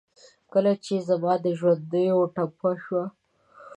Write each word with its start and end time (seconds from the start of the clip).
کله 0.53 0.73
چې 0.85 0.95
زما 1.07 1.33
دژوندډېوه 1.45 2.25
ټپه 2.35 2.71
شي 2.83 3.01